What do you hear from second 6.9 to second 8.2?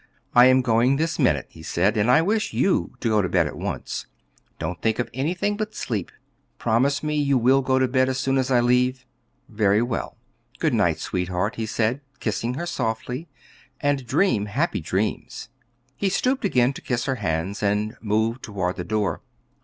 me you will go to bed as